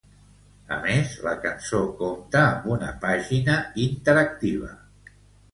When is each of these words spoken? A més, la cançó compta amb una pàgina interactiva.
A 0.77 0.77
més, 0.85 1.11
la 1.25 1.33
cançó 1.43 1.81
compta 1.99 2.41
amb 2.47 2.65
una 2.77 2.89
pàgina 3.05 3.59
interactiva. 3.87 4.73